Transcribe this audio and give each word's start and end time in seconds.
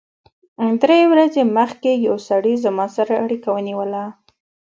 درې 0.81 0.99
ورځې 1.11 1.41
مخکې 1.57 1.91
یو 2.07 2.15
سړي 2.29 2.53
زما 2.65 2.85
سره 2.95 3.13
اړیکه 3.23 3.49
ونیوله 3.51 4.03